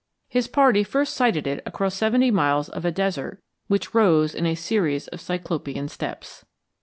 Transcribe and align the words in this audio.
His 0.27 0.47
party 0.47 0.83
first 0.83 1.13
sighted 1.13 1.45
it 1.45 1.61
across 1.63 1.93
seventy 1.93 2.31
miles 2.31 2.69
of 2.69 2.85
a 2.85 2.91
desert 2.91 3.39
which 3.67 3.93
"rose 3.93 4.33
in 4.33 4.47
a 4.47 4.55
series 4.55 5.07
of 5.09 5.21
Cyclopean 5.21 5.89
steps." 5.89 6.43